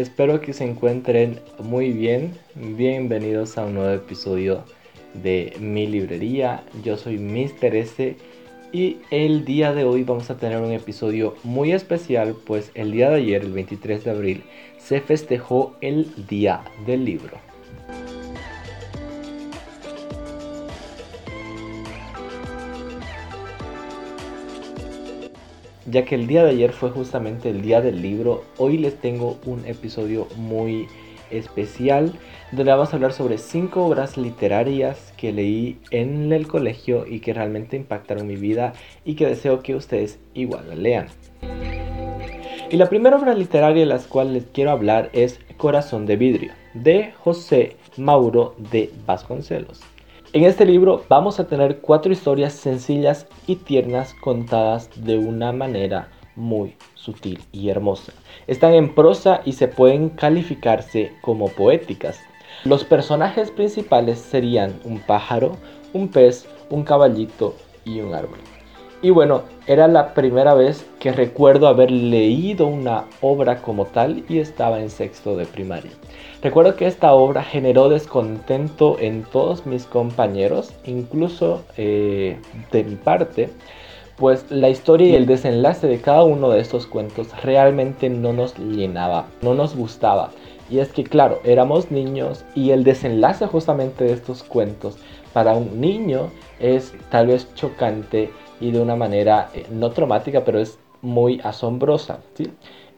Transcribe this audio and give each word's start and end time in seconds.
Espero 0.00 0.40
que 0.40 0.54
se 0.54 0.64
encuentren 0.64 1.40
muy 1.58 1.92
bien. 1.92 2.32
Bienvenidos 2.54 3.58
a 3.58 3.66
un 3.66 3.74
nuevo 3.74 3.92
episodio 3.92 4.64
de 5.12 5.54
mi 5.60 5.86
librería. 5.86 6.64
Yo 6.82 6.96
soy 6.96 7.18
Mr. 7.18 7.76
S 7.76 8.16
y 8.72 8.96
el 9.10 9.44
día 9.44 9.74
de 9.74 9.84
hoy 9.84 10.02
vamos 10.02 10.30
a 10.30 10.38
tener 10.38 10.56
un 10.56 10.72
episodio 10.72 11.34
muy 11.44 11.72
especial, 11.72 12.34
pues 12.46 12.70
el 12.72 12.92
día 12.92 13.10
de 13.10 13.16
ayer, 13.16 13.42
el 13.42 13.52
23 13.52 14.02
de 14.02 14.10
abril, 14.10 14.42
se 14.78 15.02
festejó 15.02 15.76
el 15.82 16.26
Día 16.26 16.62
del 16.86 17.04
Libro. 17.04 17.49
Ya 25.90 26.04
que 26.04 26.14
el 26.14 26.28
día 26.28 26.44
de 26.44 26.50
ayer 26.50 26.72
fue 26.72 26.90
justamente 26.90 27.50
el 27.50 27.62
Día 27.62 27.80
del 27.80 28.00
Libro, 28.00 28.44
hoy 28.58 28.78
les 28.78 29.00
tengo 29.00 29.38
un 29.44 29.66
episodio 29.66 30.28
muy 30.36 30.86
especial 31.32 32.12
donde 32.52 32.70
vamos 32.70 32.92
a 32.92 32.96
hablar 32.96 33.12
sobre 33.12 33.38
cinco 33.38 33.86
obras 33.86 34.16
literarias 34.16 35.12
que 35.16 35.32
leí 35.32 35.80
en 35.90 36.32
el 36.32 36.46
colegio 36.46 37.06
y 37.08 37.18
que 37.18 37.34
realmente 37.34 37.76
impactaron 37.76 38.28
mi 38.28 38.36
vida 38.36 38.72
y 39.04 39.16
que 39.16 39.26
deseo 39.26 39.64
que 39.64 39.74
ustedes 39.74 40.20
igual 40.32 40.68
la 40.68 40.76
lean. 40.76 41.06
Y 42.70 42.76
la 42.76 42.88
primera 42.88 43.16
obra 43.16 43.34
literaria 43.34 43.80
de 43.80 43.86
la 43.86 43.98
cual 43.98 44.32
les 44.32 44.44
quiero 44.44 44.70
hablar 44.70 45.10
es 45.12 45.40
Corazón 45.56 46.06
de 46.06 46.16
Vidrio, 46.16 46.52
de 46.72 47.12
José 47.18 47.76
Mauro 47.96 48.54
de 48.70 48.92
Vasconcelos. 49.06 49.80
En 50.32 50.44
este 50.44 50.64
libro 50.64 51.02
vamos 51.08 51.40
a 51.40 51.48
tener 51.48 51.80
cuatro 51.80 52.12
historias 52.12 52.52
sencillas 52.52 53.26
y 53.48 53.56
tiernas 53.56 54.14
contadas 54.14 54.88
de 54.94 55.18
una 55.18 55.50
manera 55.50 56.08
muy 56.36 56.76
sutil 56.94 57.40
y 57.50 57.68
hermosa. 57.68 58.12
Están 58.46 58.74
en 58.74 58.94
prosa 58.94 59.40
y 59.44 59.54
se 59.54 59.66
pueden 59.66 60.08
calificarse 60.08 61.10
como 61.20 61.48
poéticas. 61.48 62.20
Los 62.64 62.84
personajes 62.84 63.50
principales 63.50 64.20
serían 64.20 64.78
un 64.84 65.00
pájaro, 65.00 65.56
un 65.92 66.06
pez, 66.06 66.46
un 66.70 66.84
caballito 66.84 67.56
y 67.84 67.98
un 67.98 68.14
árbol. 68.14 68.38
Y 69.02 69.08
bueno, 69.08 69.42
era 69.66 69.88
la 69.88 70.12
primera 70.12 70.52
vez 70.52 70.84
que 70.98 71.10
recuerdo 71.10 71.68
haber 71.68 71.90
leído 71.90 72.66
una 72.66 73.06
obra 73.22 73.62
como 73.62 73.86
tal 73.86 74.24
y 74.28 74.38
estaba 74.38 74.80
en 74.80 74.90
sexto 74.90 75.36
de 75.36 75.46
primaria. 75.46 75.90
Recuerdo 76.42 76.76
que 76.76 76.86
esta 76.86 77.14
obra 77.14 77.42
generó 77.42 77.88
descontento 77.88 78.98
en 79.00 79.22
todos 79.22 79.64
mis 79.64 79.84
compañeros, 79.86 80.74
incluso 80.84 81.62
eh, 81.78 82.38
de 82.72 82.84
mi 82.84 82.96
parte, 82.96 83.48
pues 84.16 84.50
la 84.50 84.68
historia 84.68 85.08
y 85.08 85.14
el 85.14 85.24
desenlace 85.24 85.86
de 85.86 86.02
cada 86.02 86.22
uno 86.24 86.50
de 86.50 86.60
estos 86.60 86.86
cuentos 86.86 87.28
realmente 87.42 88.10
no 88.10 88.34
nos 88.34 88.58
llenaba, 88.58 89.28
no 89.40 89.54
nos 89.54 89.74
gustaba. 89.74 90.28
Y 90.68 90.78
es 90.78 90.92
que 90.92 91.04
claro, 91.04 91.40
éramos 91.44 91.90
niños 91.90 92.44
y 92.54 92.70
el 92.70 92.84
desenlace 92.84 93.46
justamente 93.46 94.04
de 94.04 94.12
estos 94.12 94.42
cuentos 94.42 94.98
para 95.32 95.54
un 95.54 95.80
niño 95.80 96.30
es 96.58 96.92
tal 97.10 97.28
vez 97.28 97.52
chocante 97.54 98.30
y 98.60 98.70
de 98.70 98.80
una 98.80 98.96
manera 98.96 99.50
eh, 99.54 99.66
no 99.70 99.90
traumática, 99.90 100.44
pero 100.44 100.58
es 100.58 100.78
muy 101.02 101.40
asombrosa. 101.42 102.20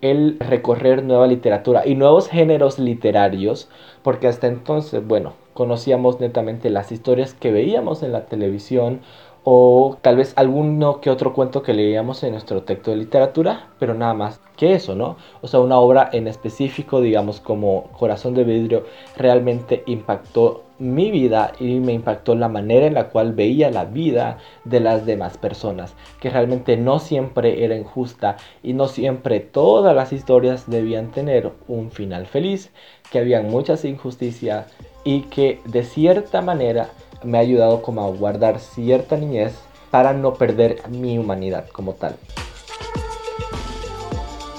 El 0.00 0.38
recorrer 0.40 1.04
nueva 1.04 1.28
literatura 1.28 1.86
y 1.86 1.94
nuevos 1.94 2.28
géneros 2.28 2.78
literarios, 2.78 3.68
porque 4.02 4.26
hasta 4.26 4.48
entonces, 4.48 5.06
bueno, 5.06 5.34
conocíamos 5.54 6.18
netamente 6.20 6.70
las 6.70 6.90
historias 6.90 7.34
que 7.34 7.52
veíamos 7.52 8.02
en 8.02 8.12
la 8.12 8.26
televisión 8.26 9.00
o 9.44 9.98
tal 10.02 10.16
vez 10.16 10.32
alguno 10.36 11.00
que 11.00 11.10
otro 11.10 11.32
cuento 11.32 11.62
que 11.62 11.74
leíamos 11.74 12.22
en 12.22 12.32
nuestro 12.32 12.62
texto 12.62 12.90
de 12.92 12.98
literatura, 12.98 13.70
pero 13.78 13.94
nada 13.94 14.14
más 14.14 14.40
que 14.56 14.74
eso, 14.74 14.94
¿no? 14.94 15.16
O 15.40 15.48
sea, 15.48 15.60
una 15.60 15.78
obra 15.78 16.08
en 16.12 16.28
específico, 16.28 17.00
digamos 17.00 17.40
como 17.40 17.90
Corazón 17.98 18.34
de 18.34 18.44
Vidrio, 18.44 18.84
realmente 19.16 19.82
impactó 19.86 20.64
mi 20.78 21.10
vida 21.10 21.52
y 21.58 21.80
me 21.80 21.92
impactó 21.92 22.34
la 22.34 22.48
manera 22.48 22.86
en 22.86 22.94
la 22.94 23.08
cual 23.08 23.32
veía 23.32 23.70
la 23.70 23.84
vida 23.84 24.38
de 24.64 24.80
las 24.80 25.06
demás 25.06 25.38
personas, 25.38 25.94
que 26.20 26.30
realmente 26.30 26.76
no 26.76 26.98
siempre 26.98 27.64
era 27.64 27.76
injusta 27.76 28.36
y 28.62 28.72
no 28.72 28.88
siempre 28.88 29.40
todas 29.40 29.94
las 29.94 30.12
historias 30.12 30.68
debían 30.68 31.10
tener 31.10 31.50
un 31.68 31.90
final 31.90 32.26
feliz, 32.26 32.70
que 33.10 33.18
había 33.18 33.42
muchas 33.42 33.84
injusticias 33.84 34.66
y 35.04 35.22
que 35.22 35.60
de 35.66 35.84
cierta 35.84 36.42
manera 36.42 36.90
me 37.24 37.38
ha 37.38 37.40
ayudado 37.40 37.82
como 37.82 38.04
a 38.04 38.10
guardar 38.10 38.58
cierta 38.58 39.16
niñez 39.16 39.54
para 39.90 40.12
no 40.12 40.34
perder 40.34 40.82
mi 40.88 41.18
humanidad 41.18 41.66
como 41.68 41.94
tal. 41.94 42.16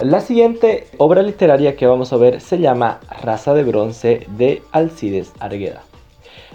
La 0.02 0.22
siguiente 0.22 0.88
obra 0.98 1.22
literaria 1.22 1.76
que 1.76 1.88
vamos 1.88 2.12
a 2.12 2.18
ver 2.18 2.42
se 2.42 2.60
llama 2.60 3.00
Raza 3.22 3.54
de 3.54 3.64
Bronce 3.64 4.28
de 4.38 4.62
Alcides 4.72 5.32
Argueda. 5.40 5.84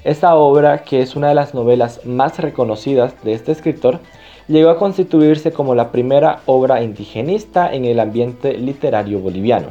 Esta 0.04 0.34
obra, 0.36 0.82
que 0.84 1.00
es 1.00 1.16
una 1.16 1.28
de 1.28 1.34
las 1.34 1.54
novelas 1.54 2.04
más 2.04 2.38
reconocidas 2.38 3.14
de 3.24 3.32
este 3.32 3.52
escritor, 3.52 4.00
llegó 4.48 4.70
a 4.70 4.78
constituirse 4.78 5.52
como 5.52 5.74
la 5.74 5.90
primera 5.90 6.40
obra 6.46 6.82
indigenista 6.82 7.72
en 7.72 7.84
el 7.84 8.00
ambiente 8.00 8.54
literario 8.54 9.18
boliviano. 9.18 9.68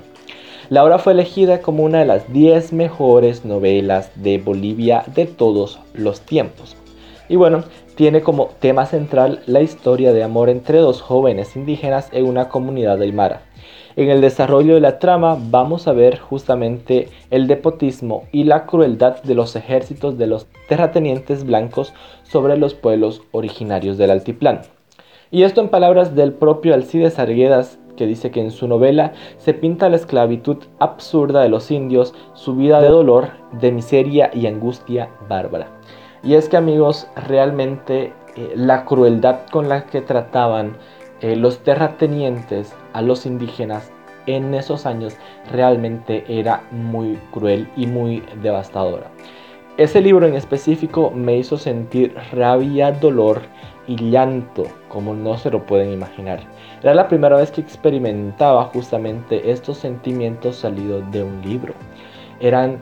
La 0.70 0.84
obra 0.84 1.00
fue 1.00 1.14
elegida 1.14 1.62
como 1.62 1.84
una 1.84 2.00
de 2.00 2.06
las 2.06 2.32
10 2.34 2.74
mejores 2.74 3.46
novelas 3.46 4.12
de 4.16 4.38
Bolivia 4.38 5.06
de 5.16 5.26
todos 5.26 5.80
los 5.94 6.20
tiempos. 6.20 6.76
Y 7.30 7.38
bueno, 7.38 7.64
tiene 7.96 8.22
como 8.22 8.48
tema 8.60 8.86
central 8.86 9.40
la 9.46 9.62
historia 9.62 10.12
de 10.12 10.24
amor 10.24 10.50
entre 10.50 10.80
dos 10.80 11.02
jóvenes 11.02 11.56
indígenas 11.56 12.10
en 12.12 12.26
una 12.26 12.50
comunidad 12.50 13.02
aymara. 13.02 13.44
En 13.96 14.10
el 14.10 14.20
desarrollo 14.20 14.76
de 14.76 14.82
la 14.82 15.00
trama 15.00 15.38
vamos 15.40 15.88
a 15.88 15.94
ver 15.94 16.20
justamente 16.20 17.08
el 17.32 17.48
depotismo 17.48 18.26
y 18.34 18.44
la 18.44 18.66
crueldad 18.66 19.24
de 19.24 19.36
los 19.36 19.56
ejércitos 19.56 20.18
de 20.18 20.28
los 20.28 20.48
terratenientes 20.68 21.46
blancos 21.46 21.94
sobre 22.24 22.58
los 22.58 22.74
pueblos 22.74 23.22
originarios 23.32 23.98
del 23.98 24.12
altiplano. 24.12 24.62
Y 25.32 25.44
esto 25.44 25.62
en 25.62 25.70
palabras 25.70 26.14
del 26.14 26.34
propio 26.34 26.74
Alcides 26.74 27.20
Arguedas 27.20 27.80
que 27.98 28.08
dice 28.08 28.32
que 28.32 28.40
en 28.40 28.52
su 28.52 28.68
novela 28.68 29.12
se 29.38 29.54
pinta 29.54 29.90
la 29.90 29.98
esclavitud 29.98 30.58
absurda 30.80 31.42
de 31.42 31.50
los 31.50 31.70
indios, 31.72 32.14
su 32.34 32.56
vida 32.56 32.82
de 32.82 32.88
dolor, 32.88 33.32
de 33.60 33.74
miseria 33.74 34.32
y 34.34 34.48
angustia 34.48 35.10
bárbara. 35.28 35.68
Y 36.24 36.36
es 36.36 36.48
que 36.48 36.58
amigos, 36.58 37.08
realmente 37.28 38.14
eh, 38.38 38.54
la 38.56 38.86
crueldad 38.86 39.42
con 39.52 39.68
la 39.68 39.86
que 39.86 40.02
trataban 40.02 40.78
eh, 41.22 41.36
los 41.36 41.60
terratenientes 41.60 42.74
a 42.94 43.02
los 43.02 43.26
indígenas 43.26 43.92
en 44.28 44.54
esos 44.54 44.86
años 44.86 45.18
realmente 45.52 46.24
era 46.28 46.64
muy 46.72 47.18
cruel 47.32 47.68
y 47.76 47.88
muy 47.88 48.24
devastadora. 48.42 49.10
Ese 49.78 50.02
libro 50.02 50.28
en 50.28 50.34
específico 50.34 51.12
me 51.12 51.38
hizo 51.38 51.58
sentir 51.58 52.16
rabia, 52.32 52.92
dolor 52.92 53.42
y 53.88 53.96
llanto 54.10 54.66
como 54.90 55.14
no 55.14 55.38
se 55.38 55.50
lo 55.50 55.66
pueden 55.66 55.92
imaginar. 55.92 56.42
Era 56.84 56.94
la 56.94 57.08
primera 57.08 57.38
vez 57.38 57.52
que 57.52 57.62
experimentaba 57.62 58.66
justamente 58.66 59.52
estos 59.52 59.78
sentimientos 59.78 60.58
salidos 60.58 61.10
de 61.12 61.24
un 61.24 61.42
libro. 61.42 61.74
Eran 62.40 62.80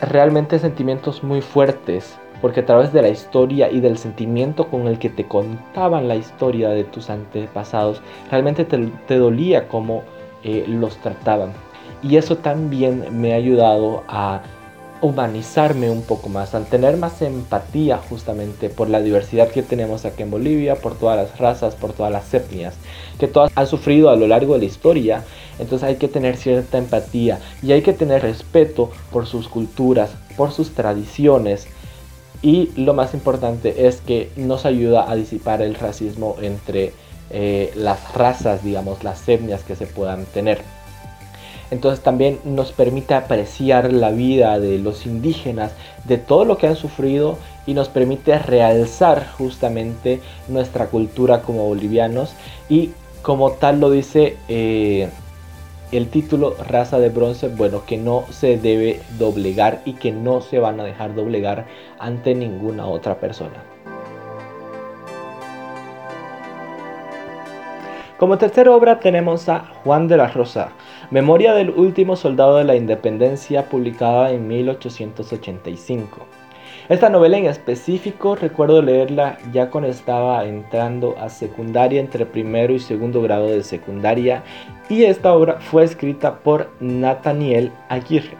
realmente 0.00 0.58
sentimientos 0.58 1.22
muy 1.22 1.42
fuertes, 1.42 2.18
porque 2.40 2.60
a 2.60 2.66
través 2.66 2.92
de 2.92 3.02
la 3.02 3.08
historia 3.08 3.70
y 3.70 3.80
del 3.80 3.98
sentimiento 3.98 4.68
con 4.68 4.86
el 4.86 4.98
que 4.98 5.10
te 5.10 5.26
contaban 5.26 6.06
la 6.06 6.14
historia 6.14 6.68
de 6.68 6.84
tus 6.84 7.10
antepasados, 7.10 8.00
realmente 8.30 8.64
te, 8.64 9.18
dolía 9.18 9.66
cómo 9.68 10.04
eh, 10.44 10.64
los 10.68 10.96
trataban. 10.98 11.52
Y 12.00 12.16
eso 12.16 12.36
también 12.36 13.04
me 13.10 13.32
ha 13.32 13.36
ayudado 13.36 14.04
a 14.06 14.42
humanizarme 15.00 15.90
un 15.90 16.02
poco 16.02 16.28
más, 16.28 16.54
al 16.54 16.66
tener 16.66 16.96
más 16.96 17.22
empatía 17.22 17.98
justamente 17.98 18.68
por 18.68 18.88
la 18.88 19.00
diversidad 19.00 19.48
que 19.48 19.62
tenemos 19.62 20.04
aquí 20.04 20.22
en 20.22 20.30
Bolivia, 20.30 20.76
por 20.76 20.96
todas 20.96 21.16
las 21.16 21.38
razas, 21.38 21.74
por 21.74 21.92
todas 21.92 22.12
las 22.12 22.32
etnias, 22.34 22.74
que 23.18 23.28
todas 23.28 23.52
han 23.54 23.66
sufrido 23.66 24.10
a 24.10 24.16
lo 24.16 24.26
largo 24.26 24.54
de 24.54 24.60
la 24.60 24.64
historia. 24.64 25.24
Entonces 25.58 25.88
hay 25.88 25.96
que 25.96 26.08
tener 26.08 26.36
cierta 26.36 26.78
empatía 26.78 27.40
y 27.62 27.72
hay 27.72 27.82
que 27.82 27.92
tener 27.92 28.22
respeto 28.22 28.90
por 29.12 29.26
sus 29.26 29.48
culturas, 29.48 30.10
por 30.36 30.52
sus 30.52 30.70
tradiciones. 30.70 31.66
Y 32.42 32.70
lo 32.76 32.94
más 32.94 33.14
importante 33.14 33.86
es 33.88 34.00
que 34.00 34.30
nos 34.36 34.64
ayuda 34.64 35.10
a 35.10 35.16
disipar 35.16 35.60
el 35.60 35.74
racismo 35.74 36.36
entre 36.40 36.92
eh, 37.30 37.72
las 37.74 38.14
razas, 38.14 38.62
digamos, 38.62 39.02
las 39.02 39.28
etnias 39.28 39.64
que 39.64 39.74
se 39.74 39.86
puedan 39.86 40.24
tener. 40.26 40.62
Entonces 41.70 42.02
también 42.02 42.38
nos 42.44 42.72
permite 42.72 43.14
apreciar 43.14 43.92
la 43.92 44.10
vida 44.10 44.58
de 44.58 44.78
los 44.78 45.06
indígenas, 45.06 45.72
de 46.04 46.16
todo 46.16 46.44
lo 46.44 46.56
que 46.56 46.66
han 46.66 46.76
sufrido 46.76 47.36
y 47.66 47.74
nos 47.74 47.88
permite 47.88 48.38
realzar 48.38 49.26
justamente 49.36 50.20
nuestra 50.48 50.86
cultura 50.86 51.42
como 51.42 51.66
bolivianos 51.66 52.32
y 52.68 52.90
como 53.22 53.52
tal 53.52 53.80
lo 53.80 53.90
dice 53.90 54.36
eh, 54.48 55.10
el 55.92 56.08
título 56.08 56.54
raza 56.68 56.98
de 56.98 57.08
bronce, 57.08 57.48
bueno, 57.48 57.84
que 57.86 57.96
no 57.96 58.24
se 58.30 58.58
debe 58.58 59.00
doblegar 59.18 59.82
y 59.84 59.94
que 59.94 60.12
no 60.12 60.40
se 60.40 60.58
van 60.58 60.80
a 60.80 60.84
dejar 60.84 61.14
doblegar 61.14 61.66
ante 61.98 62.34
ninguna 62.34 62.86
otra 62.86 63.18
persona. 63.18 63.62
Como 68.18 68.36
tercera 68.36 68.72
obra 68.72 68.98
tenemos 68.98 69.48
a 69.48 69.60
Juan 69.84 70.08
de 70.08 70.16
la 70.16 70.26
Rosa, 70.26 70.70
Memoria 71.10 71.54
del 71.54 71.70
último 71.70 72.16
soldado 72.16 72.58
de 72.58 72.64
la 72.64 72.76
independencia, 72.76 73.70
publicada 73.70 74.30
en 74.30 74.46
1885. 74.46 76.18
Esta 76.90 77.08
novela 77.08 77.38
en 77.38 77.46
específico 77.46 78.34
recuerdo 78.34 78.82
leerla 78.82 79.38
ya 79.50 79.70
cuando 79.70 79.88
estaba 79.88 80.44
entrando 80.44 81.16
a 81.18 81.30
secundaria 81.30 81.98
entre 81.98 82.26
primero 82.26 82.74
y 82.74 82.78
segundo 82.78 83.22
grado 83.22 83.46
de 83.46 83.62
secundaria 83.62 84.42
y 84.90 85.04
esta 85.04 85.32
obra 85.32 85.60
fue 85.60 85.82
escrita 85.82 86.40
por 86.40 86.68
Nathaniel 86.78 87.72
Aguirre. 87.88 88.36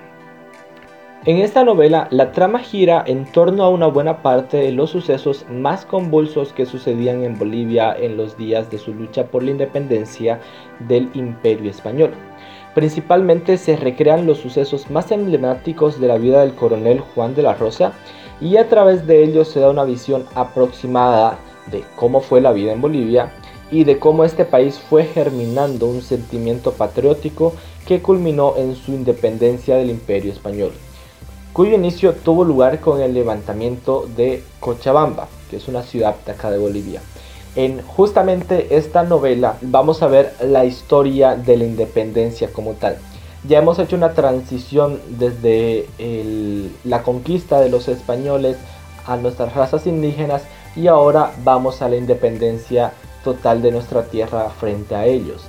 En 1.25 1.39
esta 1.39 1.65
novela, 1.65 2.07
la 2.11 2.33
trama 2.33 2.59
gira 2.59 3.03
en 3.07 3.25
torno 3.33 3.65
a 3.65 3.71
una 3.71 3.87
buena 3.87 4.21
parte 4.21 4.59
de 4.59 4.73
los 4.73 4.91
sucesos 4.91 5.47
más 5.51 5.87
convulsos 5.87 6.53
que 6.53 6.67
sucedían 6.67 7.25
en 7.25 7.39
Bolivia 7.39 7.97
en 7.99 8.19
los 8.19 8.37
días 8.37 8.71
de 8.71 8.77
su 8.77 8.93
lucha 8.93 9.25
por 9.25 9.43
la 9.43 9.53
independencia 9.53 10.39
del 10.81 11.09
Imperio 11.15 11.71
Español. 11.71 12.13
Principalmente 12.79 13.59
se 13.59 13.75
recrean 13.75 14.25
los 14.25 14.39
sucesos 14.39 14.89
más 14.89 15.11
emblemáticos 15.11 15.99
de 15.99 16.07
la 16.07 16.17
vida 16.17 16.43
del 16.43 16.55
coronel 16.55 17.01
Juan 17.01 17.35
de 17.35 17.43
la 17.43 17.55
Rosa 17.55 17.93
y 18.41 18.57
a 18.57 18.69
través 18.69 19.05
de 19.05 19.25
ellos 19.25 19.49
se 19.49 19.59
da 19.59 19.69
una 19.69 19.83
visión 19.83 20.27
aproximada 20.37 21.41
de 21.73 21.83
cómo 21.97 22.21
fue 22.21 22.41
la 22.41 22.53
vida 22.53 22.71
en 22.71 22.81
Bolivia 22.81 23.33
y 23.73 23.83
de 23.83 23.99
cómo 23.99 24.25
este 24.25 24.45
país 24.45 24.79
fue 24.79 25.03
germinando 25.03 25.87
un 25.87 26.03
sentimiento 26.03 26.71
patriótico 26.71 27.53
que 27.85 28.01
culminó 28.01 28.55
en 28.57 28.77
su 28.77 28.93
independencia 28.93 29.75
del 29.75 29.91
Imperio 29.91 30.31
Español 30.31 30.71
cuyo 31.53 31.75
inicio 31.75 32.13
tuvo 32.13 32.45
lugar 32.45 32.79
con 32.79 33.01
el 33.01 33.13
levantamiento 33.13 34.09
de 34.17 34.45
Cochabamba, 34.61 35.27
que 35.51 35.57
es 35.57 35.67
una 35.67 35.83
ciudad 35.83 36.15
de 36.25 36.31
acá 36.31 36.53
de 36.53 36.59
Bolivia. 36.59 37.03
En 37.59 37.83
justamente 37.83 38.77
esta 38.77 39.03
novela 39.03 39.57
vamos 39.63 40.01
a 40.05 40.07
ver 40.07 40.33
la 40.41 40.65
historia 40.65 41.35
de 41.35 41.57
la 41.57 41.65
independencia 41.65 42.53
como 42.53 42.75
tal. 42.75 42.99
Ya 43.49 43.59
hemos 43.59 43.81
hecho 43.81 43.97
una 43.97 44.13
transición 44.13 45.01
desde 45.19 45.89
la 46.85 47.03
conquista 47.03 47.59
de 47.59 47.69
los 47.69 47.89
españoles 47.89 48.59
a 49.07 49.17
nuestras 49.17 49.57
razas 49.57 49.89
indígenas 49.89 50.43
y 50.77 50.87
ahora 50.87 51.33
vamos 51.43 51.83
a 51.83 51.89
la 51.89 51.97
independencia 51.97 52.93
total 53.25 53.61
de 53.61 53.73
nuestra 53.73 54.05
tierra 54.05 54.51
frente 54.51 54.95
a 54.95 55.07
ellos. 55.07 55.43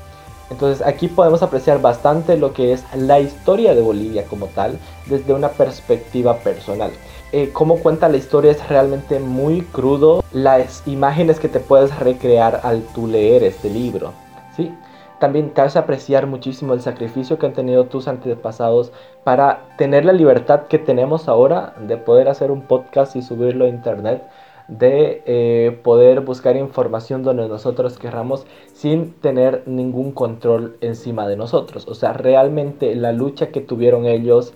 Entonces 0.49 0.83
aquí 0.83 1.09
podemos 1.09 1.43
apreciar 1.43 1.79
bastante 1.79 2.37
lo 2.37 2.53
que 2.53 2.73
es 2.73 2.83
la 2.95 3.19
historia 3.19 3.75
de 3.75 3.83
Bolivia 3.83 4.25
como 4.25 4.47
tal 4.47 4.79
desde 5.05 5.31
una 5.31 5.49
perspectiva 5.49 6.39
personal. 6.39 6.89
Eh, 7.31 7.51
cómo 7.53 7.79
cuenta 7.79 8.09
la 8.09 8.17
historia 8.17 8.51
es 8.51 8.67
realmente 8.69 9.19
muy 9.19 9.61
crudo, 9.61 10.23
las 10.33 10.87
imágenes 10.87 11.39
que 11.39 11.47
te 11.47 11.59
puedes 11.59 11.97
recrear 11.99 12.61
al 12.63 12.81
tú 12.93 13.05
leer 13.05 13.43
este 13.43 13.69
libro. 13.69 14.13
¿sí? 14.55 14.71
También 15.19 15.51
te 15.51 15.61
hace 15.61 15.77
apreciar 15.77 16.25
muchísimo 16.25 16.73
el 16.73 16.81
sacrificio 16.81 17.37
que 17.37 17.45
han 17.45 17.53
tenido 17.53 17.85
tus 17.85 18.07
antepasados 18.07 18.91
para 19.23 19.75
tener 19.77 20.05
la 20.05 20.13
libertad 20.13 20.67
que 20.67 20.79
tenemos 20.79 21.27
ahora 21.27 21.75
de 21.79 21.97
poder 21.97 22.29
hacer 22.29 22.49
un 22.49 22.63
podcast 22.63 23.15
y 23.15 23.21
subirlo 23.21 23.65
a 23.65 23.69
internet 23.69 24.23
de 24.69 25.23
eh, 25.25 25.79
poder 25.83 26.21
buscar 26.21 26.55
información 26.55 27.23
donde 27.23 27.47
nosotros 27.47 27.97
querramos 27.97 28.45
sin 28.73 29.13
tener 29.13 29.63
ningún 29.65 30.11
control 30.11 30.77
encima 30.81 31.27
de 31.27 31.35
nosotros. 31.35 31.87
O 31.87 31.95
sea, 31.95 32.13
realmente 32.13 32.93
la 32.95 33.11
lucha 33.11 33.47
que 33.47 33.61
tuvieron 33.61 34.05
ellos 34.05 34.53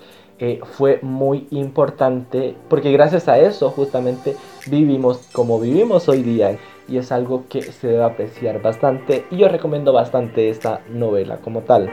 fue 0.64 1.00
muy 1.02 1.48
importante 1.52 2.56
porque 2.70 2.92
gracias 2.92 3.28
a 3.28 3.40
eso 3.40 3.70
justamente 3.70 4.36
vivimos 4.68 5.18
como 5.32 5.60
vivimos 5.60 6.10
hoy 6.10 6.24
día 6.24 6.58
y 6.88 6.98
es 6.98 7.12
algo 7.12 7.46
que 7.50 7.62
se 7.62 7.88
debe 7.88 8.04
apreciar 8.04 8.62
bastante 8.62 9.26
y 9.32 9.38
yo 9.38 9.48
recomiendo 9.48 9.94
bastante 9.94 10.50
esta 10.50 10.82
novela 10.90 11.38
como 11.38 11.62
tal. 11.62 11.90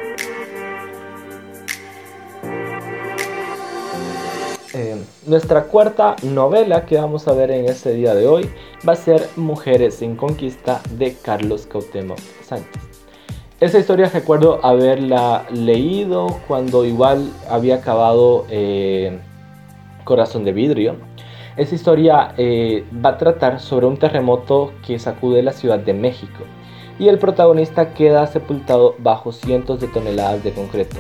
Eh, 4.73 4.97
nuestra 5.27 5.65
cuarta 5.65 6.15
novela 6.23 6.87
que 6.87 6.97
vamos 6.97 7.27
a 7.27 7.33
ver 7.33 7.51
en 7.51 7.67
este 7.67 7.93
día 7.93 8.15
de 8.15 8.27
hoy 8.27 8.49
va 8.89 8.93
a 8.93 8.97
ser 8.97 9.29
Mujeres 9.37 10.01
en 10.01 10.17
Conquista 10.17 10.81
de 10.93 11.15
Carlos 11.15 11.67
Cautemo 11.67 12.15
Sánchez. 12.43 12.90
Esta 13.61 13.79
historia 13.79 14.09
recuerdo 14.09 14.59
haberla 14.65 15.45
leído 15.51 16.39
cuando 16.49 16.87
igual 16.87 17.31
había 17.47 17.75
acabado 17.75 18.47
eh, 18.49 19.19
Corazón 20.05 20.45
de 20.45 20.53
Vidrio. 20.53 20.97
Esta 21.59 21.75
historia 21.75 22.33
eh, 22.39 22.87
va 23.05 23.11
a 23.11 23.19
tratar 23.19 23.61
sobre 23.61 23.85
un 23.85 23.99
terremoto 23.99 24.73
que 24.87 24.99
sacude 24.99 25.43
la 25.43 25.53
Ciudad 25.53 25.79
de 25.79 25.93
México 25.93 26.45
y 26.99 27.09
el 27.09 27.19
protagonista 27.19 27.93
queda 27.93 28.27
sepultado 28.29 28.95
bajo 28.99 29.31
cientos 29.31 29.79
de 29.79 29.89
toneladas 29.89 30.43
de 30.43 30.53
concreto. 30.53 30.97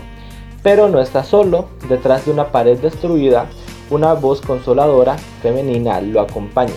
Pero 0.62 0.90
no 0.90 1.00
está 1.00 1.24
solo, 1.24 1.70
detrás 1.88 2.26
de 2.26 2.32
una 2.32 2.52
pared 2.52 2.78
destruida, 2.78 3.46
una 3.88 4.12
voz 4.12 4.42
consoladora 4.42 5.16
femenina 5.40 6.02
lo 6.02 6.20
acompaña. 6.20 6.74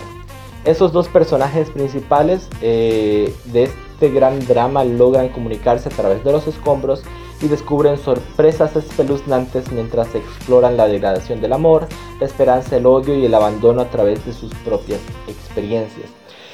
Esos 0.63 0.93
dos 0.93 1.09
personajes 1.09 1.69
principales 1.71 2.47
eh, 2.61 3.33
de 3.51 3.69
este 3.93 4.09
gran 4.09 4.39
drama 4.47 4.83
logran 4.83 5.29
comunicarse 5.29 5.87
a 5.87 5.91
través 5.91 6.23
de 6.23 6.31
los 6.31 6.47
escombros 6.47 7.03
y 7.41 7.47
descubren 7.47 7.97
sorpresas 7.97 8.75
espeluznantes 8.75 9.71
mientras 9.71 10.15
exploran 10.15 10.77
la 10.77 10.87
degradación 10.87 11.41
del 11.41 11.53
amor, 11.53 11.87
la 12.19 12.25
esperanza, 12.25 12.77
el 12.77 12.85
odio 12.85 13.15
y 13.15 13.25
el 13.25 13.33
abandono 13.33 13.81
a 13.81 13.89
través 13.89 14.25
de 14.25 14.33
sus 14.33 14.53
propias 14.65 14.99
experiencias. 15.27 16.09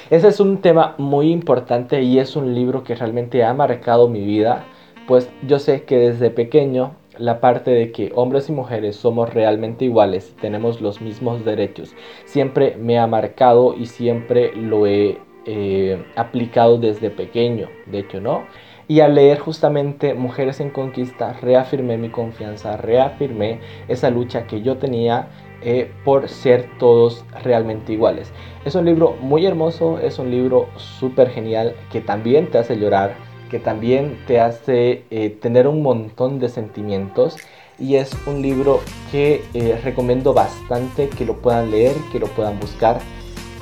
Ese 0.10 0.28
es 0.28 0.40
un 0.40 0.58
tema 0.58 0.96
muy 0.98 1.32
importante 1.32 2.02
y 2.02 2.20
es 2.20 2.36
un 2.36 2.54
libro 2.54 2.84
que 2.84 2.96
realmente 2.96 3.44
ha 3.44 3.54
marcado 3.54 4.10
mi 4.10 4.26
vida, 4.26 4.66
pues 5.08 5.30
yo 5.48 5.60
sé 5.60 5.84
que 5.84 5.98
desde 5.98 6.32
pequeño 6.32 6.92
la 7.18 7.40
parte 7.40 7.72
de 7.72 7.92
que 7.92 8.12
hombres 8.16 8.50
y 8.50 8.52
mujeres 8.52 8.96
somos 8.96 9.34
realmente 9.34 9.86
iguales 9.86 10.34
y 10.36 10.42
tenemos 10.42 10.82
los 10.82 11.02
mismos 11.02 11.46
derechos. 11.46 11.94
Siempre 12.26 12.76
me 12.78 12.98
ha 13.00 13.08
marcado 13.08 13.76
y 13.76 13.86
siempre 13.86 14.56
lo 14.56 14.88
he 14.88 15.20
eh, 15.46 16.06
aplicado 16.16 16.78
desde 16.78 17.10
pequeño, 17.10 17.70
de 17.86 18.00
hecho, 18.00 18.20
¿no? 18.20 18.44
Y 18.88 19.00
al 19.00 19.16
leer 19.16 19.40
justamente 19.40 20.14
Mujeres 20.14 20.60
en 20.60 20.70
Conquista, 20.70 21.34
reafirmé 21.34 21.98
mi 21.98 22.10
confianza, 22.10 22.76
reafirmé 22.76 23.60
esa 23.88 24.10
lucha 24.10 24.48
que 24.48 24.62
yo 24.62 24.78
tenía 24.78 25.28
eh, 25.62 25.92
por 26.04 26.28
ser 26.28 26.70
todos 26.78 27.24
realmente 27.44 27.94
iguales. 27.94 28.32
Es 28.66 28.76
un 28.76 28.86
libro 28.86 29.16
muy 29.22 29.46
hermoso, 29.46 30.00
es 30.00 30.20
un 30.20 30.30
libro 30.30 30.68
súper 30.76 31.30
genial 31.30 31.76
que 31.92 32.02
también 32.02 32.52
te 32.52 32.58
hace 32.58 32.78
llorar, 32.78 33.16
que 33.50 33.60
también 33.60 34.18
te 34.28 34.40
hace 34.40 35.04
eh, 35.10 35.30
tener 35.30 35.68
un 35.68 35.82
montón 35.82 36.40
de 36.40 36.50
sentimientos 36.50 37.38
y 37.78 37.96
es 37.96 38.12
un 38.28 38.42
libro 38.42 38.82
que 39.12 39.42
recomiendo 39.84 40.34
bastante 40.34 41.08
que 41.08 41.26
lo 41.26 41.38
puedan 41.38 41.72
leer, 41.72 41.96
que 42.12 42.20
lo 42.20 42.28
puedan 42.28 42.60
buscar 42.60 43.00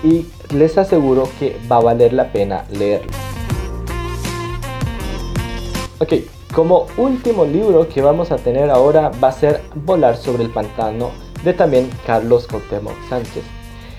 y 0.04 0.25
les 0.54 0.77
aseguro 0.77 1.27
que 1.39 1.58
va 1.72 1.77
a 1.77 1.82
valer 1.82 2.13
la 2.13 2.32
pena 2.32 2.66
leerlo. 2.72 3.12
Ok, 6.00 6.13
como 6.54 6.86
último 6.98 7.46
libro 7.46 7.88
que 7.89 8.01
vamos 8.01 8.32
a 8.32 8.38
tener 8.38 8.70
ahora 8.70 9.12
va 9.22 9.30
a 9.30 9.32
ser 9.32 9.62
Volar 9.75 10.16
sobre 10.16 10.44
el 10.44 10.50
pantano 10.50 11.12
de 11.44 11.54
también 11.54 11.89
Carlos 12.06 12.48
Cuauhtémoc 12.48 12.96
Sánchez. 13.10 13.44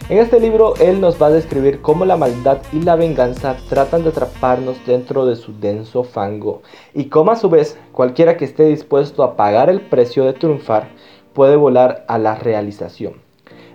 En 0.08 0.18
este 0.18 0.40
libro 0.40 0.74
él 0.76 1.00
nos 1.00 1.20
va 1.20 1.26
a 1.26 1.30
describir 1.30 1.82
cómo 1.82 2.04
la 2.04 2.16
maldad 2.16 2.58
y 2.72 2.80
la 2.80 2.96
venganza 2.96 3.56
tratan 3.68 4.04
de 4.04 4.10
atraparnos 4.10 4.78
dentro 4.86 5.26
de 5.26 5.36
su 5.36 5.52
denso 5.58 6.02
fango 6.02 6.62
y 6.94 7.06
cómo 7.06 7.30
a 7.30 7.36
su 7.36 7.50
vez 7.50 7.76
cualquiera 7.92 8.36
que 8.36 8.46
esté 8.46 8.64
dispuesto 8.64 9.22
a 9.22 9.36
pagar 9.36 9.68
el 9.68 9.82
precio 9.82 10.24
de 10.24 10.32
triunfar 10.32 10.88
puede 11.34 11.56
volar 11.56 12.06
a 12.08 12.16
la 12.18 12.36
realización. 12.36 13.27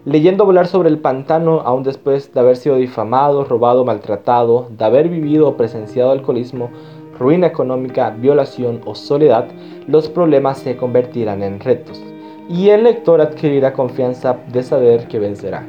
Leyendo 0.05 0.45
volar 0.45 0.67
sobre 0.67 0.89
el 0.89 0.99
pantano 0.99 1.61
aún 1.61 1.83
después 1.83 2.33
de 2.33 2.39
haber 2.39 2.57
sido 2.57 2.75
difamado, 2.75 3.45
robado, 3.45 3.85
maltratado, 3.85 4.67
de 4.77 4.83
haber 4.83 5.07
vivido 5.07 5.47
o 5.47 5.55
presenciado 5.55 6.11
alcoholismo, 6.11 6.69
ruina 7.17 7.47
económica, 7.47 8.09
violación 8.09 8.81
o 8.85 8.95
soledad, 8.95 9.47
los 9.87 10.09
problemas 10.09 10.57
se 10.57 10.75
convertirán 10.75 11.41
en 11.41 11.61
retos 11.61 12.03
y 12.49 12.67
el 12.69 12.83
lector 12.83 13.21
adquirirá 13.21 13.71
confianza 13.71 14.37
de 14.51 14.63
saber 14.63 15.07
que 15.07 15.19
vencerá. 15.19 15.65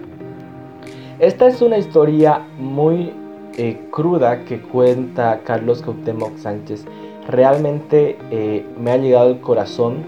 Esta 1.21 1.47
es 1.47 1.63
una 1.63 1.79
historia 1.79 2.45
muy 2.59 3.13
eh, 3.57 3.87
cruda 3.93 4.45
que 4.45 4.61
cuenta 4.61 5.43
Carlos 5.45 5.81
Cuauhtémoc 5.81 6.37
Sánchez. 6.39 6.85
Realmente 7.29 8.19
eh, 8.33 8.67
me 8.81 8.91
ha 8.91 8.97
llegado 8.97 9.29
al 9.29 9.41
corazón. 9.41 10.05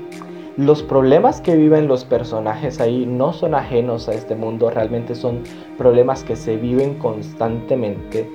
Los 0.57 0.83
problemas 0.83 1.43
que 1.43 1.55
viven 1.55 1.87
los 1.87 2.07
personajes 2.07 2.81
ahí 2.81 3.05
no 3.05 3.35
son 3.35 3.55
ajenos 3.55 4.09
a 4.09 4.15
este 4.15 4.35
mundo, 4.35 4.71
realmente 4.71 5.15
son 5.15 5.43
problemas 5.77 6.25
que 6.25 6.35
se 6.35 6.57
viven 6.57 6.95
constantemente 6.95 8.27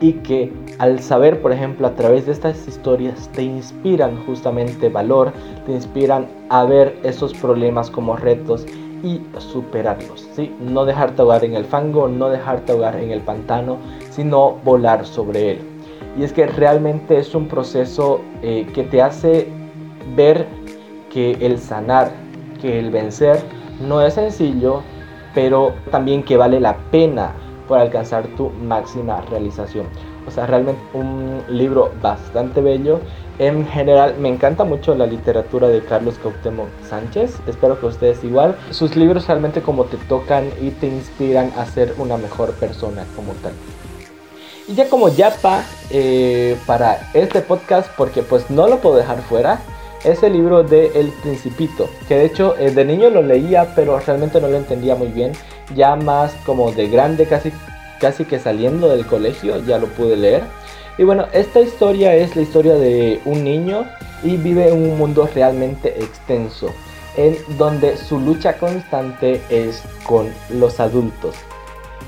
y 0.00 0.14
que 0.14 0.52
al 0.80 0.98
saber, 0.98 1.40
por 1.40 1.52
ejemplo, 1.52 1.86
a 1.86 1.94
través 1.94 2.26
de 2.26 2.32
estas 2.32 2.66
historias 2.66 3.30
te 3.32 3.44
inspiran 3.44 4.16
justamente 4.24 4.88
valor, 4.88 5.32
te 5.66 5.72
inspiran 5.72 6.26
a 6.48 6.64
ver 6.64 6.98
esos 7.04 7.32
problemas 7.34 7.90
como 7.90 8.16
retos 8.16 8.66
y 9.04 9.20
superarlos, 9.38 10.28
¿sí? 10.34 10.52
No 10.60 10.84
dejarte 10.84 11.22
ahogar 11.22 11.44
en 11.44 11.54
el 11.54 11.64
fango, 11.64 12.08
no 12.08 12.28
dejarte 12.28 12.72
ahogar 12.72 12.96
en 12.96 13.12
el 13.12 13.20
pantano, 13.20 13.78
sino 14.10 14.56
volar 14.64 15.06
sobre 15.06 15.52
él. 15.52 15.58
Y 16.18 16.24
es 16.24 16.32
que 16.32 16.48
realmente 16.48 17.18
es 17.18 17.36
un 17.36 17.46
proceso 17.46 18.20
eh, 18.42 18.66
que 18.74 18.82
te 18.82 19.00
hace 19.00 19.46
ver 20.16 20.57
que 21.18 21.32
el 21.44 21.58
sanar, 21.58 22.12
que 22.60 22.78
el 22.78 22.92
vencer 22.92 23.40
no 23.80 24.00
es 24.00 24.14
sencillo, 24.14 24.82
pero 25.34 25.74
también 25.90 26.22
que 26.22 26.36
vale 26.36 26.60
la 26.60 26.76
pena 26.92 27.32
por 27.66 27.80
alcanzar 27.80 28.28
tu 28.36 28.50
máxima 28.50 29.20
realización. 29.22 29.86
O 30.28 30.30
sea, 30.30 30.46
realmente 30.46 30.80
un 30.94 31.42
libro 31.48 31.90
bastante 32.00 32.60
bello. 32.60 33.00
En 33.40 33.66
general, 33.66 34.14
me 34.20 34.28
encanta 34.28 34.62
mucho 34.62 34.94
la 34.94 35.06
literatura 35.06 35.66
de 35.66 35.82
Carlos 35.82 36.20
Cautemo 36.22 36.66
Sánchez. 36.88 37.40
Espero 37.48 37.80
que 37.80 37.86
ustedes 37.86 38.22
igual. 38.22 38.56
Sus 38.70 38.94
libros 38.94 39.26
realmente 39.26 39.60
como 39.60 39.86
te 39.86 39.96
tocan 39.96 40.48
y 40.60 40.70
te 40.70 40.86
inspiran 40.86 41.52
a 41.56 41.66
ser 41.66 41.96
una 41.98 42.16
mejor 42.16 42.52
persona 42.52 43.04
como 43.16 43.32
tal. 43.42 43.54
Y 44.68 44.74
ya 44.76 44.88
como 44.88 45.08
yapa 45.08 45.64
eh, 45.90 46.56
para 46.64 47.10
este 47.12 47.40
podcast, 47.40 47.90
porque 47.96 48.22
pues 48.22 48.50
no 48.50 48.68
lo 48.68 48.78
puedo 48.78 48.96
dejar 48.98 49.20
fuera, 49.22 49.58
es 50.04 50.22
el 50.22 50.32
libro 50.32 50.62
de 50.62 50.92
El 50.94 51.08
Principito, 51.08 51.88
que 52.06 52.16
de 52.16 52.24
hecho 52.26 52.56
eh, 52.58 52.70
de 52.70 52.84
niño 52.84 53.10
lo 53.10 53.22
leía, 53.22 53.74
pero 53.74 53.98
realmente 53.98 54.40
no 54.40 54.48
lo 54.48 54.56
entendía 54.56 54.94
muy 54.94 55.08
bien. 55.08 55.32
Ya 55.74 55.96
más 55.96 56.32
como 56.46 56.72
de 56.72 56.88
grande, 56.88 57.26
casi, 57.26 57.52
casi 58.00 58.24
que 58.24 58.38
saliendo 58.38 58.88
del 58.88 59.06
colegio, 59.06 59.62
ya 59.64 59.78
lo 59.78 59.86
pude 59.88 60.16
leer. 60.16 60.42
Y 60.98 61.04
bueno, 61.04 61.26
esta 61.32 61.60
historia 61.60 62.14
es 62.14 62.34
la 62.34 62.42
historia 62.42 62.74
de 62.74 63.20
un 63.24 63.44
niño 63.44 63.84
y 64.22 64.36
vive 64.36 64.68
en 64.68 64.74
un 64.74 64.98
mundo 64.98 65.28
realmente 65.32 65.88
extenso, 66.02 66.70
en 67.16 67.36
donde 67.56 67.96
su 67.96 68.18
lucha 68.18 68.58
constante 68.58 69.40
es 69.48 69.82
con 70.04 70.28
los 70.50 70.80
adultos. 70.80 71.36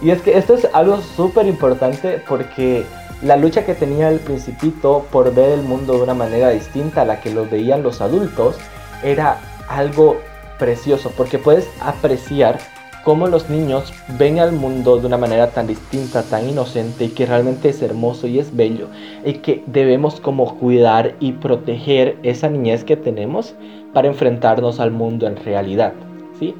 Y 0.02 0.10
es 0.10 0.22
que 0.22 0.36
esto 0.36 0.54
es 0.54 0.66
algo 0.72 1.00
súper 1.00 1.46
importante 1.46 2.22
porque 2.26 2.84
la 3.22 3.36
lucha 3.36 3.64
que 3.66 3.74
tenía 3.74 4.08
el 4.08 4.18
principito 4.18 5.06
por 5.10 5.34
ver 5.34 5.50
el 5.50 5.62
mundo 5.62 5.94
de 5.94 6.02
una 6.02 6.14
manera 6.14 6.50
distinta 6.50 7.02
a 7.02 7.04
la 7.04 7.20
que 7.20 7.30
lo 7.30 7.46
veían 7.46 7.82
los 7.82 8.00
adultos 8.00 8.56
era 9.02 9.38
algo 9.68 10.16
precioso 10.58 11.12
porque 11.16 11.38
puedes 11.38 11.68
apreciar 11.80 12.58
cómo 13.04 13.26
los 13.26 13.48
niños 13.48 13.92
ven 14.18 14.38
al 14.38 14.52
mundo 14.52 14.98
de 14.98 15.06
una 15.06 15.16
manera 15.16 15.50
tan 15.50 15.66
distinta, 15.66 16.22
tan 16.22 16.48
inocente 16.48 17.04
y 17.04 17.08
que 17.08 17.26
realmente 17.26 17.70
es 17.70 17.82
hermoso 17.82 18.26
y 18.26 18.38
es 18.38 18.54
bello 18.54 18.88
y 19.24 19.34
que 19.34 19.64
debemos 19.66 20.20
como 20.20 20.58
cuidar 20.58 21.14
y 21.20 21.32
proteger 21.32 22.18
esa 22.22 22.48
niñez 22.48 22.84
que 22.84 22.96
tenemos 22.96 23.54
para 23.92 24.08
enfrentarnos 24.08 24.80
al 24.80 24.90
mundo 24.90 25.26
en 25.26 25.36
realidad, 25.36 25.92
¿sí? 26.38 26.54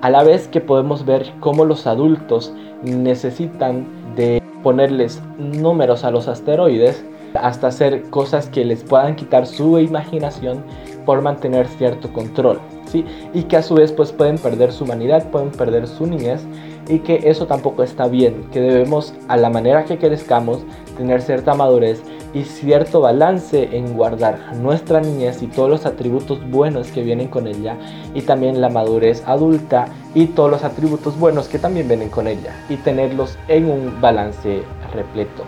A 0.00 0.10
la 0.10 0.22
vez 0.22 0.48
que 0.48 0.60
podemos 0.60 1.06
ver 1.06 1.32
cómo 1.40 1.64
los 1.64 1.86
adultos 1.86 2.52
necesitan 2.82 3.86
de 4.16 4.42
ponerles 4.64 5.22
números 5.38 6.02
a 6.02 6.10
los 6.10 6.26
asteroides 6.26 7.04
hasta 7.34 7.68
hacer 7.68 8.02
cosas 8.10 8.48
que 8.48 8.64
les 8.64 8.82
puedan 8.82 9.14
quitar 9.14 9.46
su 9.46 9.78
imaginación 9.78 10.64
por 11.04 11.20
mantener 11.20 11.68
cierto 11.68 12.12
control, 12.12 12.58
¿sí? 12.86 13.04
Y 13.34 13.42
que 13.42 13.56
a 13.56 13.62
su 13.62 13.74
vez 13.74 13.92
pues 13.92 14.10
pueden 14.10 14.38
perder 14.38 14.72
su 14.72 14.84
humanidad, 14.84 15.30
pueden 15.30 15.50
perder 15.50 15.86
su 15.86 16.06
niñez 16.06 16.40
y 16.88 17.00
que 17.00 17.20
eso 17.24 17.46
tampoco 17.46 17.82
está 17.82 18.08
bien, 18.08 18.46
que 18.52 18.60
debemos 18.60 19.14
a 19.28 19.36
la 19.36 19.50
manera 19.50 19.84
que 19.84 19.98
crezcamos 19.98 20.60
tener 20.96 21.20
cierta 21.22 21.54
madurez 21.54 22.02
y 22.34 22.42
cierto 22.42 23.00
balance 23.00 23.68
en 23.72 23.94
guardar 23.94 24.56
nuestra 24.56 25.00
niñez 25.00 25.42
y 25.42 25.46
todos 25.46 25.70
los 25.70 25.86
atributos 25.86 26.38
buenos 26.50 26.88
que 26.88 27.02
vienen 27.02 27.28
con 27.28 27.46
ella 27.46 27.76
y 28.12 28.22
también 28.22 28.60
la 28.60 28.68
madurez 28.68 29.22
adulta 29.26 29.86
y 30.14 30.26
todos 30.26 30.50
los 30.50 30.64
atributos 30.64 31.18
buenos 31.18 31.48
que 31.48 31.58
también 31.58 31.86
vienen 31.88 32.10
con 32.10 32.26
ella 32.26 32.54
y 32.68 32.76
tenerlos 32.76 33.38
en 33.48 33.70
un 33.70 34.00
balance 34.00 34.62
repleto. 34.92 35.44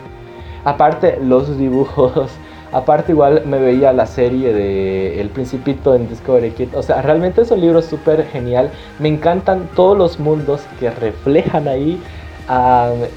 Aparte 0.65 1.19
los 1.21 1.59
dibujos, 1.59 2.31
aparte 2.73 3.13
igual 3.13 3.43
me 3.47 3.59
veía 3.59 3.93
la 3.93 4.07
serie 4.07 4.53
de 4.53 5.21
El 5.21 5.31
Principito 5.31 5.95
en 5.95 6.09
Discovery 6.09 6.53
Kid, 6.53 6.69
o 6.75 6.83
sea, 6.83 7.03
realmente 7.03 7.43
es 7.43 7.51
un 7.51 7.61
libro 7.61 7.83
súper 7.83 8.27
genial, 8.27 8.71
me 9.01 9.09
encantan 9.09 9.69
todos 9.75 9.99
los 9.99 10.21
mundos 10.21 10.63
que 10.79 10.91
reflejan 10.91 11.69
ahí. 11.69 12.01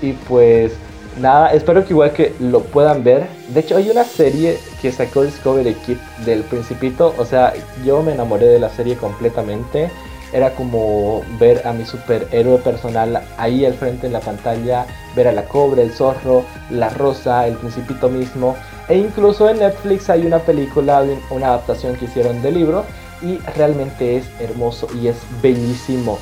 Y 0.01 0.13
pues 0.27 0.75
nada, 1.19 1.53
espero 1.53 1.85
que 1.85 1.93
igual 1.93 2.13
que 2.13 2.33
lo 2.39 2.61
puedan 2.61 3.03
ver. 3.03 3.27
De 3.49 3.59
hecho, 3.59 3.77
hay 3.77 3.89
una 3.89 4.03
serie 4.03 4.57
que 4.81 4.91
sacó 4.91 5.23
Discovery 5.23 5.73
Kid 5.85 5.97
del 6.25 6.41
Principito. 6.43 7.13
O 7.17 7.25
sea, 7.25 7.53
yo 7.85 8.01
me 8.01 8.13
enamoré 8.13 8.47
de 8.47 8.59
la 8.59 8.69
serie 8.69 8.95
completamente. 8.95 9.91
Era 10.31 10.53
como 10.53 11.23
ver 11.39 11.65
a 11.65 11.73
mi 11.73 11.85
superhéroe 11.85 12.59
personal 12.59 13.21
ahí 13.37 13.65
al 13.65 13.73
frente 13.73 14.07
en 14.07 14.13
la 14.13 14.19
pantalla, 14.19 14.85
ver 15.15 15.27
a 15.27 15.31
la 15.31 15.45
cobra, 15.45 15.81
el 15.81 15.91
zorro, 15.91 16.43
la 16.69 16.89
rosa, 16.89 17.47
el 17.47 17.55
principito 17.55 18.09
mismo. 18.09 18.55
E 18.87 18.97
incluso 18.97 19.49
en 19.49 19.59
Netflix 19.59 20.09
hay 20.09 20.25
una 20.25 20.39
película, 20.39 21.03
una 21.31 21.47
adaptación 21.47 21.95
que 21.95 22.05
hicieron 22.05 22.41
del 22.41 22.55
libro 22.55 22.85
y 23.21 23.37
realmente 23.55 24.17
es 24.17 24.25
hermoso 24.39 24.87
y 25.01 25.07
es 25.07 25.17
bellísimo. 25.41 26.19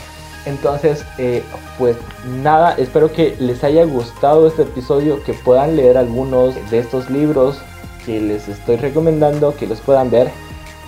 Entonces, 0.47 1.03
eh, 1.17 1.43
pues 1.77 1.97
nada, 2.41 2.73
espero 2.77 3.11
que 3.11 3.35
les 3.37 3.65
haya 3.65 3.83
gustado 3.83 4.47
este 4.47 4.61
episodio, 4.61 5.21
que 5.23 5.33
puedan 5.33 5.75
leer 5.75 5.97
algunos 5.97 6.55
de 6.71 6.79
estos 6.79 7.09
libros 7.09 7.59
que 8.05 8.21
les 8.21 8.47
estoy 8.47 8.77
recomendando, 8.77 9.53
que 9.57 9.67
los 9.67 9.81
puedan 9.81 10.09
ver 10.09 10.29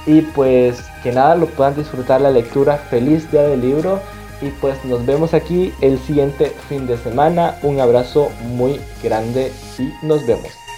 y 0.05 0.21
pues 0.21 0.81
que 1.03 1.11
nada, 1.11 1.35
lo 1.35 1.47
puedan 1.47 1.75
disfrutar 1.75 2.21
la 2.21 2.31
lectura. 2.31 2.77
Feliz 2.77 3.29
día 3.31 3.41
del 3.41 3.59
libro 3.59 3.99
y 4.41 4.47
pues 4.61 4.83
nos 4.85 5.05
vemos 5.05 5.33
aquí 5.33 5.73
el 5.81 5.99
siguiente 5.99 6.53
fin 6.69 6.87
de 6.87 6.97
semana. 6.97 7.57
Un 7.61 7.81
abrazo 7.81 8.29
muy 8.55 8.79
grande 9.03 9.51
y 9.77 9.91
nos 10.05 10.25
vemos. 10.25 10.68